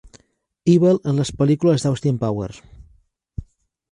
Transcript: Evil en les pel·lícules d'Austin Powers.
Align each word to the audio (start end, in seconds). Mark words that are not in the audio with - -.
Evil 0.75 0.97
en 1.11 1.19
les 1.19 1.31
pel·lícules 1.41 1.85
d'Austin 1.85 2.19
Powers. 2.25 2.61